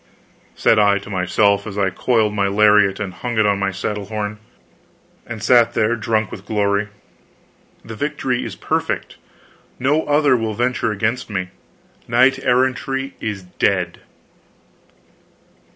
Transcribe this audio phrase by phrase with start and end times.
[0.55, 4.05] Said I to myself, as I coiled my lariat and hung it on my saddle
[4.05, 4.39] horn,
[5.27, 6.87] and sat there drunk with glory,
[7.85, 9.17] "The victory is perfect
[9.77, 11.49] no other will venture against me
[12.07, 13.99] knight errantry is dead."